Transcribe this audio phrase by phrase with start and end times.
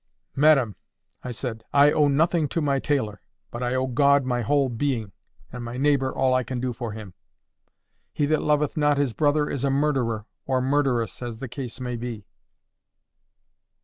[0.35, 0.75] "Madam,"
[1.23, 3.21] I said, "I owe nothing to my tailor.
[3.51, 5.11] But I owe God my whole being,
[5.53, 7.13] and my neighbour all I can do for him.
[8.11, 11.97] 'He that loveth not his brother is a murderer,' or murderess, as the case may
[11.97, 12.25] be."